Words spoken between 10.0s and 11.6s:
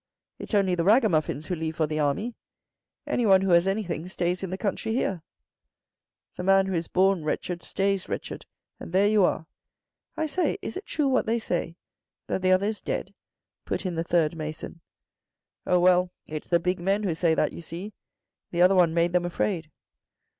I say, is it true what they